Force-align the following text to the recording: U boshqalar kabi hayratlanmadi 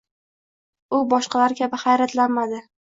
U 1.01 1.03
boshqalar 1.13 1.57
kabi 1.61 1.85
hayratlanmadi 1.87 2.69